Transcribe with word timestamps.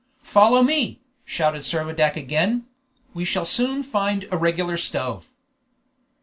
"Follow 0.23 0.63
me!" 0.63 0.99
shouted 1.25 1.61
Servadac 1.61 2.15
again; 2.15 2.65
"we 3.13 3.23
shall 3.23 3.45
soon 3.45 3.83
find 3.83 4.25
a 4.31 4.35
regular 4.35 4.75
stove!" 4.75 5.29